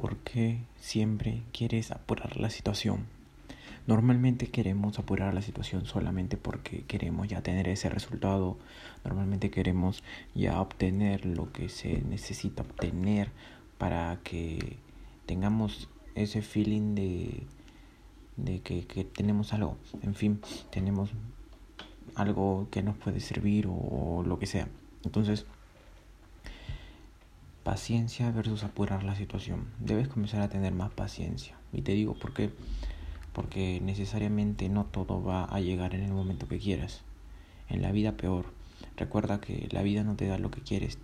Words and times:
¿por 0.00 0.18
qué 0.18 0.60
siempre 0.78 1.42
quieres 1.52 1.90
apurar 1.90 2.36
la 2.36 2.50
situación? 2.50 3.06
Normalmente 3.88 4.46
queremos 4.46 4.96
apurar 5.00 5.34
la 5.34 5.42
situación 5.42 5.86
solamente 5.86 6.36
porque 6.36 6.84
queremos 6.84 7.26
ya 7.26 7.42
tener 7.42 7.66
ese 7.66 7.88
resultado. 7.88 8.56
Normalmente 9.04 9.50
queremos 9.50 10.04
ya 10.36 10.60
obtener 10.60 11.26
lo 11.26 11.50
que 11.52 11.68
se 11.68 12.00
necesita 12.02 12.62
obtener 12.62 13.32
para 13.76 14.20
que 14.22 14.76
tengamos 15.26 15.88
ese 16.14 16.42
feeling 16.42 16.94
de, 16.94 17.42
de 18.36 18.60
que, 18.60 18.86
que 18.86 19.02
tenemos 19.02 19.52
algo. 19.52 19.78
En 20.02 20.14
fin, 20.14 20.40
tenemos 20.70 21.10
algo 22.14 22.68
que 22.70 22.84
nos 22.84 22.96
puede 22.96 23.18
servir 23.18 23.66
o 23.68 24.22
lo 24.24 24.38
que 24.38 24.46
sea. 24.46 24.68
Entonces, 25.04 25.44
paciencia 27.68 28.30
versus 28.30 28.64
apurar 28.64 29.04
la 29.04 29.14
situación. 29.14 29.66
Debes 29.78 30.08
comenzar 30.08 30.40
a 30.40 30.48
tener 30.48 30.72
más 30.72 30.90
paciencia. 30.90 31.54
Y 31.70 31.82
te 31.82 31.92
digo 31.92 32.14
por 32.14 32.32
qué. 32.32 32.50
Porque 33.34 33.78
necesariamente 33.82 34.70
no 34.70 34.86
todo 34.86 35.22
va 35.22 35.44
a 35.44 35.60
llegar 35.60 35.94
en 35.94 36.02
el 36.02 36.12
momento 36.12 36.48
que 36.48 36.58
quieras. 36.58 37.02
En 37.68 37.82
la 37.82 37.92
vida 37.92 38.16
peor. 38.16 38.46
Recuerda 38.96 39.42
que 39.42 39.68
la 39.70 39.82
vida 39.82 40.02
no 40.02 40.16
te 40.16 40.26
da 40.28 40.38
lo 40.38 40.50
que 40.50 40.62
quieres, 40.62 40.96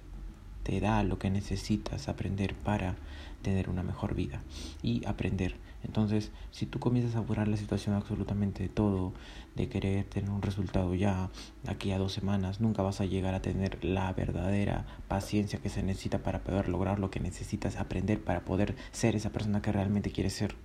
te 0.63 0.81
da 0.81 1.03
lo 1.03 1.19
que 1.19 1.29
necesitas 1.29 2.09
aprender 2.09 2.55
para 2.55 2.97
tener 3.45 3.71
una 3.71 3.85
mejor 3.85 4.17
vida 4.17 4.43
y 4.83 5.07
aprender. 5.07 5.55
Entonces, 5.85 6.33
si 6.51 6.67
tú 6.67 6.81
comienzas 6.81 7.15
a 7.15 7.21
apurar 7.21 7.47
la 7.47 7.57
situación 7.57 7.95
absolutamente 7.95 8.65
de 8.65 8.69
todo, 8.69 9.13
de 9.55 9.69
querer 9.69 10.05
tener 10.07 10.31
un 10.31 10.43
resultado 10.43 10.95
ya 10.95 11.31
aquí 11.69 11.93
a 11.93 11.99
dos 11.99 12.13
semanas, 12.13 12.61
nunca 12.61 12.83
vas 12.83 13.01
a 13.01 13.05
llegar 13.05 13.35
a 13.35 13.43
tener 13.43 13.85
la 13.85 14.13
verdadera 14.13 14.87
paciencia 15.07 15.61
que 15.61 15.69
se 15.69 15.85
necesita 15.85 16.25
para 16.25 16.43
poder 16.43 16.69
lograr 16.69 16.99
lo 16.99 17.11
que 17.11 17.21
necesitas 17.21 17.77
aprender 17.77 18.25
para 18.25 18.45
poder 18.45 18.75
ser 18.91 19.15
esa 19.15 19.31
persona 19.31 19.63
que 19.63 19.71
realmente 19.71 20.11
quieres 20.11 20.33
ser. 20.33 20.57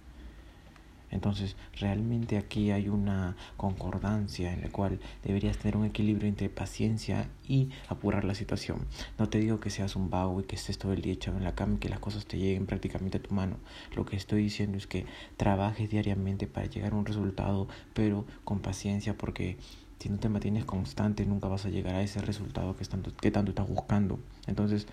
Entonces, 1.11 1.55
realmente 1.79 2.37
aquí 2.37 2.71
hay 2.71 2.89
una 2.89 3.35
concordancia 3.57 4.53
en 4.53 4.61
la 4.61 4.69
cual 4.69 4.99
deberías 5.23 5.57
tener 5.57 5.77
un 5.77 5.85
equilibrio 5.85 6.27
entre 6.27 6.49
paciencia 6.49 7.29
y 7.47 7.69
apurar 7.87 8.25
la 8.25 8.35
situación. 8.35 8.85
No 9.17 9.29
te 9.29 9.39
digo 9.39 9.59
que 9.59 9.69
seas 9.69 9.95
un 9.95 10.09
vago 10.09 10.39
y 10.39 10.43
que 10.43 10.55
estés 10.55 10.77
todo 10.77 10.93
el 10.93 11.01
día 11.01 11.13
echado 11.13 11.37
en 11.37 11.43
la 11.43 11.55
cama 11.55 11.75
y 11.75 11.77
que 11.77 11.89
las 11.89 11.99
cosas 11.99 12.25
te 12.25 12.37
lleguen 12.37 12.65
prácticamente 12.65 13.17
a 13.17 13.21
tu 13.21 13.33
mano. 13.33 13.57
Lo 13.95 14.05
que 14.05 14.15
estoy 14.15 14.43
diciendo 14.43 14.77
es 14.77 14.87
que 14.87 15.05
trabajes 15.37 15.89
diariamente 15.89 16.47
para 16.47 16.67
llegar 16.67 16.93
a 16.93 16.95
un 16.95 17.05
resultado, 17.05 17.67
pero 17.93 18.25
con 18.43 18.59
paciencia 18.59 19.17
porque 19.17 19.57
si 19.99 20.09
no 20.09 20.17
te 20.17 20.29
mantienes 20.29 20.65
constante 20.65 21.25
nunca 21.25 21.47
vas 21.47 21.65
a 21.65 21.69
llegar 21.69 21.95
a 21.95 22.01
ese 22.01 22.21
resultado 22.21 22.75
que, 22.75 22.85
tanto, 22.85 23.15
que 23.15 23.31
tanto 23.31 23.51
estás 23.51 23.67
buscando. 23.67 24.19
Entonces, 24.47 24.87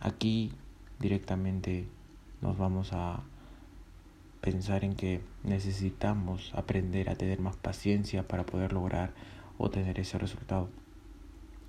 aquí 0.00 0.52
directamente 0.98 1.86
nos 2.40 2.56
vamos 2.56 2.92
a 2.92 3.22
pensar 4.40 4.84
en 4.84 4.94
que 4.94 5.20
necesitamos 5.44 6.52
aprender 6.54 7.10
a 7.10 7.16
tener 7.16 7.40
más 7.40 7.56
paciencia 7.56 8.26
para 8.26 8.46
poder 8.46 8.72
lograr 8.72 9.12
o 9.58 9.70
tener 9.70 9.98
ese 9.98 10.18
resultado. 10.18 10.68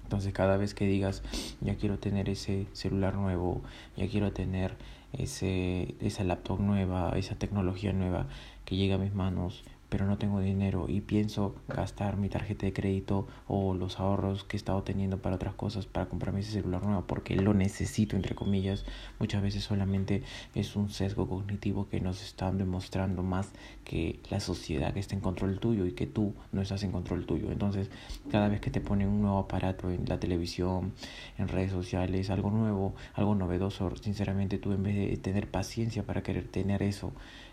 Entonces 0.03 0.33
cada 0.33 0.57
vez 0.57 0.73
que 0.73 0.85
digas, 0.85 1.21
ya 1.61 1.75
quiero 1.75 1.99
tener 1.99 2.29
ese 2.29 2.65
celular 2.73 3.15
nuevo, 3.15 3.61
ya 3.95 4.07
quiero 4.07 4.31
tener 4.31 4.75
ese, 5.13 5.95
esa 5.99 6.23
laptop 6.23 6.59
nueva, 6.59 7.13
esa 7.17 7.35
tecnología 7.35 7.93
nueva 7.93 8.27
que 8.65 8.75
llega 8.75 8.95
a 8.95 8.99
mis 8.99 9.13
manos, 9.13 9.63
pero 9.89 10.05
no 10.05 10.17
tengo 10.17 10.39
dinero 10.39 10.85
y 10.87 11.01
pienso 11.01 11.55
gastar 11.67 12.17
mi 12.17 12.29
tarjeta 12.29 12.65
de 12.65 12.73
crédito 12.73 13.27
o 13.47 13.73
los 13.73 13.99
ahorros 13.99 14.43
que 14.43 14.55
he 14.55 14.59
estado 14.59 14.83
teniendo 14.83 15.17
para 15.17 15.35
otras 15.35 15.55
cosas 15.55 15.85
para 15.87 16.07
comprarme 16.07 16.41
ese 16.41 16.51
celular 16.51 16.83
nuevo 16.83 17.03
porque 17.07 17.35
lo 17.35 17.53
necesito 17.53 18.15
entre 18.15 18.35
comillas. 18.35 18.85
Muchas 19.19 19.41
veces 19.41 19.63
solamente 19.63 20.23
es 20.53 20.75
un 20.75 20.89
sesgo 20.89 21.27
cognitivo 21.27 21.89
que 21.89 21.99
nos 21.99 22.23
están 22.23 22.57
demostrando 22.57 23.23
más 23.23 23.51
que 23.83 24.19
la 24.29 24.39
sociedad 24.39 24.93
que 24.93 24.99
está 24.99 25.15
en 25.15 25.21
control 25.21 25.59
tuyo 25.59 25.85
y 25.85 25.93
que 25.93 26.05
tú 26.05 26.33
no 26.51 26.61
estás 26.61 26.83
en 26.83 26.91
control 26.91 27.25
tuyo. 27.25 27.51
Entonces 27.51 27.89
cada 28.31 28.47
vez 28.47 28.61
que 28.61 28.69
te 28.69 28.81
ponen 28.81 29.09
un 29.09 29.21
nuevo 29.21 29.39
aparato 29.39 29.89
en 29.89 30.05
la 30.07 30.19
televisión 30.19 30.93
en 31.37 31.47
redes 31.47 31.71
sociales 31.71 32.29
algo 32.29 32.51
nuevo 32.51 32.93
algo 33.13 33.35
novedoso 33.35 33.95
sinceramente 33.95 34.57
tú 34.57 34.71
en 34.71 34.83
vez 34.83 34.95
de 34.95 35.17
tener 35.17 35.49
paciencia 35.49 36.03
para 36.03 36.23
querer 36.23 36.47
tener 36.47 36.83
eso 36.83 37.11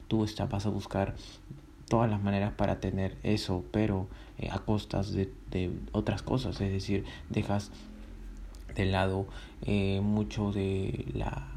tú 0.09 0.25
estás, 0.25 0.49
vas 0.49 0.67
a 0.67 0.71
buscar 0.71 1.15
todas 1.89 2.11
las 2.11 2.23
maneras 2.23 2.53
para 2.53 2.81
tener 2.81 3.17
eso, 3.23 3.65
pero 3.71 4.07
eh, 4.39 4.49
a 4.51 4.59
costas 4.61 5.13
de, 5.13 5.33
de, 5.51 5.71
otras 5.93 6.23
cosas, 6.23 6.61
es 6.61 6.73
decir, 6.73 7.05
dejas 7.31 7.71
de 8.75 8.85
lado 8.85 9.27
eh, 9.63 10.01
mucho 10.03 10.53
de 10.53 11.07
la 11.15 11.49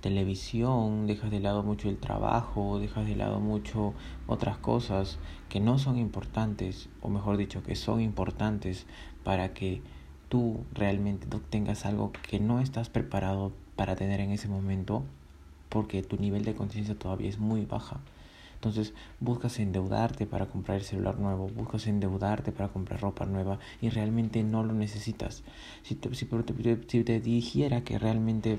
televisión, 0.00 1.06
dejas 1.06 1.30
de 1.30 1.40
lado 1.40 1.62
mucho 1.62 1.88
el 1.88 1.98
trabajo, 1.98 2.78
dejas 2.78 3.06
de 3.06 3.16
lado 3.16 3.38
mucho 3.38 3.94
otras 4.26 4.56
cosas 4.56 5.18
que 5.48 5.60
no 5.60 5.78
son 5.78 5.98
importantes, 5.98 6.88
o 7.02 7.08
mejor 7.08 7.36
dicho, 7.36 7.62
que 7.62 7.76
son 7.76 8.00
importantes 8.00 8.86
para 9.24 9.52
que 9.52 9.82
tú 10.28 10.64
realmente 10.72 11.26
tengas 11.50 11.84
algo 11.84 12.12
que 12.12 12.40
no 12.40 12.60
estás 12.60 12.88
preparado 12.88 13.52
para 13.76 13.96
tener 13.96 14.20
en 14.20 14.30
ese 14.30 14.48
momento, 14.48 15.04
porque 15.68 16.02
tu 16.02 16.16
nivel 16.16 16.44
de 16.44 16.54
conciencia 16.54 16.98
todavía 16.98 17.28
es 17.28 17.38
muy 17.38 17.64
baja. 17.66 18.00
Entonces 18.60 18.92
buscas 19.20 19.58
endeudarte 19.58 20.26
para 20.26 20.44
comprar 20.44 20.76
el 20.76 20.84
celular 20.84 21.18
nuevo, 21.18 21.48
buscas 21.48 21.86
endeudarte 21.86 22.52
para 22.52 22.68
comprar 22.68 23.00
ropa 23.00 23.24
nueva 23.24 23.58
y 23.80 23.88
realmente 23.88 24.42
no 24.42 24.62
lo 24.62 24.74
necesitas. 24.74 25.42
Si 25.82 25.94
te, 25.94 26.14
si, 26.14 26.28
si 26.86 27.04
te 27.04 27.20
dijera 27.20 27.84
que 27.84 27.98
realmente 27.98 28.58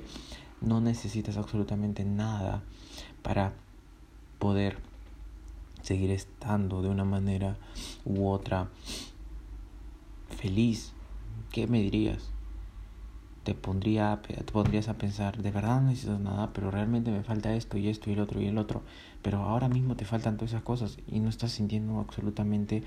no 0.59 0.81
necesitas 0.81 1.37
absolutamente 1.37 2.03
nada 2.03 2.63
para 3.21 3.53
poder 4.39 4.79
seguir 5.83 6.09
estando 6.09 6.81
de 6.81 6.89
una 6.89 7.05
manera 7.05 7.57
u 8.03 8.27
otra 8.27 8.69
feliz, 10.35 10.93
¿qué 11.51 11.67
me 11.67 11.79
dirías? 11.79 12.31
Te 13.43 13.55
pondría 13.55 14.21
te 14.21 14.43
pondrías 14.43 14.87
a 14.87 14.97
pensar 14.97 15.41
de 15.41 15.51
verdad 15.51 15.81
no 15.81 15.89
necesitas 15.89 16.19
nada 16.19 16.51
pero 16.53 16.69
realmente 16.69 17.11
me 17.11 17.23
falta 17.23 17.55
esto 17.55 17.77
y 17.77 17.87
esto 17.87 18.09
y 18.09 18.13
el 18.13 18.19
otro 18.19 18.41
y 18.41 18.47
el 18.47 18.57
otro. 18.57 18.83
Pero 19.21 19.39
ahora 19.39 19.69
mismo 19.69 19.95
te 19.95 20.05
faltan 20.05 20.37
todas 20.37 20.51
esas 20.51 20.63
cosas 20.63 20.97
y 21.07 21.19
no 21.19 21.29
estás 21.29 21.51
sintiendo 21.51 21.99
absolutamente 21.99 22.83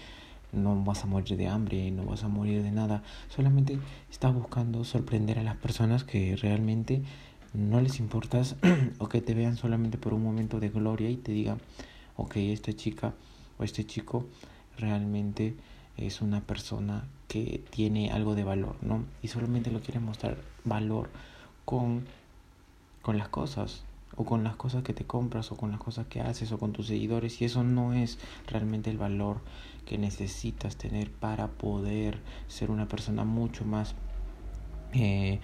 no 0.52 0.84
vas 0.84 1.02
a 1.02 1.06
morir 1.06 1.36
de 1.36 1.48
hambre 1.48 1.90
no 1.90 2.04
vas 2.04 2.24
a 2.24 2.28
morir 2.28 2.62
de 2.62 2.70
nada. 2.70 3.02
Solamente 3.28 3.78
estás 4.10 4.34
buscando 4.34 4.84
sorprender 4.84 5.38
a 5.38 5.42
las 5.42 5.56
personas 5.56 6.04
que 6.04 6.36
realmente 6.36 7.02
no 7.52 7.80
les 7.80 8.00
importas 8.00 8.56
o 8.98 9.08
que 9.08 9.20
te 9.20 9.34
vean 9.34 9.56
solamente 9.56 9.98
por 9.98 10.14
un 10.14 10.22
momento 10.22 10.60
de 10.60 10.68
gloria 10.68 11.10
y 11.10 11.16
te 11.16 11.32
digan 11.32 11.58
ok 12.16 12.36
esta 12.36 12.72
chica 12.72 13.14
o 13.58 13.64
este 13.64 13.84
chico 13.84 14.26
realmente 14.76 15.54
es 15.96 16.20
una 16.20 16.40
persona 16.40 17.04
que 17.28 17.62
tiene 17.70 18.10
algo 18.10 18.34
de 18.34 18.44
valor, 18.44 18.76
¿no? 18.82 19.04
Y 19.22 19.28
solamente 19.28 19.70
lo 19.70 19.80
quiere 19.80 20.00
mostrar 20.00 20.38
valor 20.64 21.10
con, 21.64 22.04
con 23.02 23.18
las 23.18 23.28
cosas, 23.28 23.84
o 24.16 24.24
con 24.24 24.44
las 24.44 24.56
cosas 24.56 24.82
que 24.82 24.92
te 24.92 25.04
compras, 25.04 25.50
o 25.52 25.56
con 25.56 25.70
las 25.70 25.80
cosas 25.80 26.06
que 26.06 26.20
haces, 26.20 26.52
o 26.52 26.58
con 26.58 26.72
tus 26.72 26.86
seguidores, 26.86 27.40
y 27.40 27.44
eso 27.44 27.64
no 27.64 27.92
es 27.92 28.18
realmente 28.46 28.90
el 28.90 28.98
valor 28.98 29.40
que 29.86 29.98
necesitas 29.98 30.76
tener 30.76 31.10
para 31.10 31.48
poder 31.48 32.20
ser 32.48 32.70
una 32.70 32.88
persona 32.88 33.24
mucho 33.24 33.64
más 33.64 33.94
eh, 34.92 35.40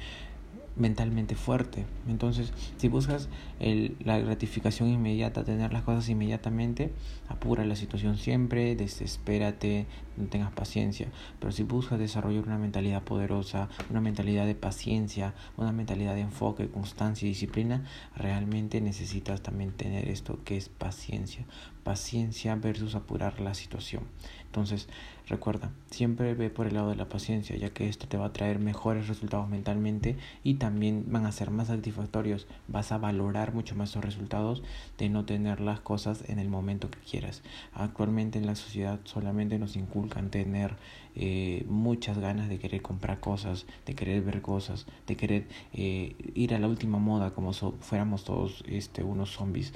mentalmente 0.77 1.35
fuerte. 1.35 1.85
Entonces, 2.09 2.53
si 2.77 2.89
buscas 2.89 3.29
el, 3.59 3.97
la 4.01 4.19
gratificación 4.19 4.89
inmediata, 4.89 5.45
tener 5.45 5.73
las 5.73 5.83
cosas 5.83 6.09
inmediatamente, 6.09 6.93
apura 7.29 7.65
la 7.65 7.77
situación 7.77 8.17
siempre, 8.17 8.77
desespérate, 8.77 9.87
no 10.17 10.27
tengas 10.29 10.53
paciencia. 10.53 11.09
Pero 11.39 11.53
si 11.53 11.63
buscas 11.63 11.99
desarrollar 11.99 12.45
una 12.45 12.59
mentalidad 12.59 13.03
poderosa, 13.03 13.69
una 13.91 14.01
mentalidad 14.01 14.47
de 14.47 14.55
paciencia, 14.55 15.35
una 15.57 15.73
mentalidad 15.73 16.15
de 16.15 16.23
enfoque, 16.23 16.69
constancia 16.69 17.27
y 17.27 17.31
disciplina, 17.31 17.85
realmente 18.17 18.81
necesitas 18.81 19.43
también 19.43 19.73
tener 19.73 20.09
esto 20.09 20.39
que 20.45 20.57
es 20.57 20.69
paciencia. 20.69 21.45
Paciencia 21.85 22.55
versus 22.57 22.95
apurar 22.95 23.41
la 23.41 23.55
situación. 23.55 24.05
Entonces, 24.47 24.89
recuerda, 25.31 25.71
siempre 25.91 26.35
ve 26.35 26.51
por 26.51 26.67
el 26.67 26.75
lado 26.75 26.91
de 26.91 26.97
la 26.97 27.09
paciencia, 27.09 27.57
ya 27.57 27.71
que 27.71 27.89
esto 27.89 28.09
te 28.09 28.19
va 28.19 28.27
a 28.27 28.33
traer 28.33 28.59
mejores 28.59 29.09
resultados 29.09 29.49
mentalmente 29.49 30.17
y 30.45 30.55
también 30.55 31.07
van 31.09 31.25
a 31.25 31.33
ser 31.33 31.51
más 31.51 31.69
satisfactorios. 31.69 32.47
Vas 32.69 32.93
a 32.93 32.99
valorar 32.99 33.55
mucho 33.55 33.75
más 33.77 33.91
esos 33.91 34.05
resultados 34.05 34.63
de 34.99 35.09
no 35.09 35.25
tener 35.25 35.61
las 35.61 35.81
cosas 35.81 36.25
en 36.29 36.41
el 36.41 36.49
momento 36.49 36.91
que 36.91 36.99
quieras. 36.99 37.43
Actualmente 37.73 38.39
en 38.39 38.47
la 38.47 38.57
sociedad 38.57 39.01
solamente 39.05 39.59
nos 39.59 39.77
inculcan 39.77 40.31
tener 40.31 40.77
eh, 41.15 41.65
muchas 41.69 42.19
ganas 42.19 42.49
de 42.49 42.59
querer 42.59 42.83
comprar 42.83 43.21
cosas, 43.21 43.67
de 43.87 43.95
querer 43.95 44.23
ver 44.23 44.43
cosas, 44.43 44.87
de 45.07 45.17
querer 45.17 45.47
eh, 45.73 46.17
ir 46.35 46.55
a 46.55 46.59
la 46.59 46.69
última 46.69 46.99
moda 46.99 47.31
como 47.31 47.53
so, 47.53 47.77
fuéramos 47.81 48.25
todos 48.25 48.65
este, 48.67 49.05
unos 49.05 49.31
zombies. 49.31 49.73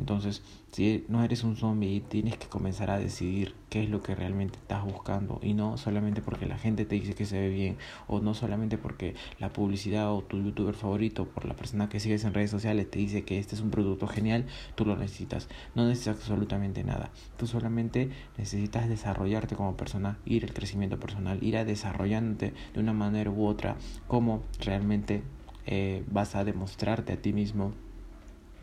Entonces, 0.00 0.42
si 0.72 1.04
no 1.08 1.22
eres 1.22 1.44
un 1.44 1.56
zombie, 1.56 2.00
tienes 2.00 2.38
que 2.38 2.46
comenzar 2.46 2.90
a 2.90 2.98
decidir 2.98 3.54
qué 3.68 3.82
es 3.82 3.90
lo 3.90 4.02
que 4.02 4.14
realmente 4.14 4.58
estás 4.58 4.82
buscando 4.82 5.38
y 5.42 5.52
no 5.52 5.76
solamente 5.76 6.22
porque 6.22 6.46
la 6.46 6.56
gente 6.56 6.86
te 6.86 6.94
dice 6.94 7.14
que 7.14 7.26
se 7.26 7.38
ve 7.38 7.50
bien 7.50 7.76
o 8.08 8.20
no 8.20 8.32
solamente 8.32 8.78
porque 8.78 9.14
la 9.38 9.52
publicidad 9.52 10.10
o 10.10 10.22
tu 10.22 10.42
youtuber 10.42 10.74
favorito, 10.74 11.26
por 11.26 11.44
la 11.44 11.54
persona 11.54 11.90
que 11.90 12.00
sigues 12.00 12.24
en 12.24 12.32
redes 12.32 12.50
sociales 12.50 12.90
te 12.90 12.98
dice 12.98 13.24
que 13.24 13.38
este 13.38 13.54
es 13.54 13.60
un 13.60 13.70
producto 13.70 14.06
genial, 14.06 14.46
tú 14.74 14.86
lo 14.86 14.96
necesitas. 14.96 15.48
No 15.74 15.86
necesitas 15.86 16.16
absolutamente 16.16 16.82
nada. 16.82 17.10
Tú 17.36 17.46
solamente 17.46 18.08
necesitas 18.38 18.88
desarrollarte 18.88 19.54
como 19.54 19.76
persona, 19.76 20.18
ir 20.24 20.44
al 20.44 20.54
crecimiento 20.54 20.98
personal, 20.98 21.42
ir 21.42 21.58
a 21.58 21.66
desarrollándote 21.66 22.54
de 22.72 22.80
una 22.80 22.94
manera 22.94 23.30
u 23.30 23.44
otra, 23.44 23.76
cómo 24.08 24.44
realmente 24.60 25.22
eh, 25.66 26.02
vas 26.10 26.36
a 26.36 26.44
demostrarte 26.44 27.12
a 27.12 27.20
ti 27.20 27.34
mismo 27.34 27.74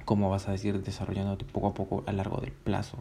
cómo 0.08 0.30
vas 0.30 0.48
a 0.48 0.54
decir 0.54 0.82
desarrollándote 0.82 1.44
poco 1.44 1.68
a 1.68 1.74
poco 1.74 2.04
a 2.08 2.14
largo 2.14 2.40
del 2.40 2.54
plazo. 2.54 2.98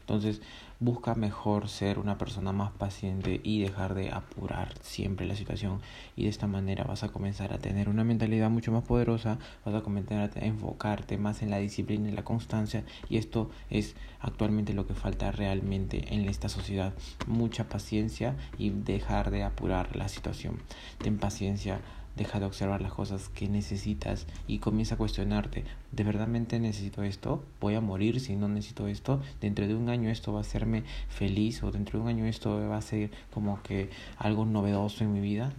Entonces, 0.00 0.42
busca 0.78 1.14
mejor 1.14 1.70
ser 1.70 1.98
una 1.98 2.18
persona 2.18 2.52
más 2.52 2.70
paciente 2.72 3.40
y 3.42 3.62
dejar 3.62 3.94
de 3.94 4.10
apurar 4.10 4.74
siempre 4.82 5.26
la 5.26 5.36
situación 5.36 5.80
y 6.16 6.24
de 6.24 6.28
esta 6.28 6.46
manera 6.46 6.84
vas 6.84 7.02
a 7.02 7.08
comenzar 7.08 7.54
a 7.54 7.58
tener 7.58 7.88
una 7.88 8.04
mentalidad 8.04 8.50
mucho 8.50 8.72
más 8.72 8.84
poderosa, 8.84 9.38
vas 9.64 9.74
a 9.74 9.80
comenzar 9.82 10.30
a 10.34 10.44
enfocarte 10.44 11.16
más 11.16 11.40
en 11.40 11.50
la 11.50 11.58
disciplina 11.58 12.10
y 12.10 12.12
la 12.12 12.24
constancia 12.24 12.84
y 13.08 13.16
esto 13.16 13.50
es 13.70 13.94
actualmente 14.20 14.74
lo 14.74 14.86
que 14.86 14.94
falta 14.94 15.32
realmente 15.32 16.14
en 16.14 16.28
esta 16.28 16.50
sociedad, 16.50 16.92
mucha 17.26 17.70
paciencia 17.70 18.36
y 18.58 18.68
dejar 18.68 19.30
de 19.30 19.44
apurar 19.44 19.96
la 19.96 20.08
situación. 20.08 20.60
Ten 20.98 21.18
paciencia 21.18 21.80
deja 22.20 22.38
de 22.38 22.44
observar 22.44 22.82
las 22.82 22.92
cosas 22.92 23.30
que 23.30 23.48
necesitas 23.48 24.26
y 24.46 24.58
comienza 24.58 24.94
a 24.94 24.98
cuestionarte, 24.98 25.64
¿de 25.90 26.04
verdad 26.04 26.28
necesito 26.28 27.02
esto? 27.02 27.42
¿Voy 27.62 27.76
a 27.76 27.80
morir 27.80 28.20
si 28.20 28.36
no 28.36 28.46
necesito 28.46 28.88
esto? 28.88 29.22
¿Dentro 29.40 29.66
de 29.66 29.74
un 29.74 29.88
año 29.88 30.10
esto 30.10 30.30
va 30.30 30.40
a 30.40 30.42
hacerme 30.42 30.84
feliz 31.08 31.62
o 31.62 31.70
dentro 31.70 31.98
de 31.98 32.02
un 32.04 32.10
año 32.10 32.26
esto 32.26 32.68
va 32.68 32.76
a 32.76 32.82
ser 32.82 33.10
como 33.32 33.62
que 33.62 33.88
algo 34.18 34.44
novedoso 34.44 35.02
en 35.02 35.14
mi 35.14 35.20
vida? 35.20 35.54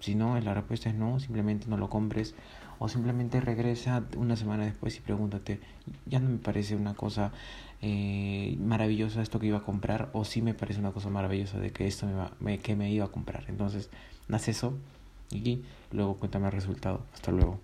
Si 0.00 0.14
no, 0.14 0.40
la 0.40 0.54
respuesta 0.54 0.88
es 0.88 0.94
no, 0.94 1.20
simplemente 1.20 1.66
no 1.68 1.76
lo 1.76 1.90
compres 1.90 2.34
o 2.78 2.88
simplemente 2.88 3.42
regresa 3.42 4.04
una 4.16 4.36
semana 4.36 4.64
después 4.64 4.96
y 4.96 5.00
pregúntate, 5.00 5.60
ya 6.06 6.18
no 6.18 6.30
me 6.30 6.38
parece 6.38 6.76
una 6.76 6.94
cosa 6.94 7.30
eh, 7.82 8.56
maravillosa 8.58 9.20
esto 9.20 9.38
que 9.38 9.48
iba 9.48 9.58
a 9.58 9.62
comprar 9.62 10.08
o 10.14 10.24
sí 10.24 10.40
me 10.40 10.54
parece 10.54 10.80
una 10.80 10.92
cosa 10.92 11.10
maravillosa 11.10 11.58
de 11.58 11.72
que 11.72 11.86
esto 11.86 12.06
me, 12.06 12.14
va, 12.14 12.32
que 12.62 12.74
me 12.74 12.90
iba 12.90 13.04
a 13.04 13.08
comprar. 13.08 13.44
Entonces, 13.48 13.90
haz 14.30 14.48
eso 14.48 14.78
y 15.34 15.64
luego 15.92 16.16
cuéntame 16.16 16.46
el 16.46 16.52
resultado. 16.52 17.04
Hasta 17.12 17.32
luego. 17.32 17.60